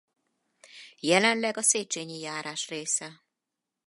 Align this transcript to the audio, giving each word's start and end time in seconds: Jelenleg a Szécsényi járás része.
Jelenleg 0.99 1.57
a 1.57 1.61
Szécsényi 1.61 2.19
járás 2.19 2.67
része. 2.69 3.21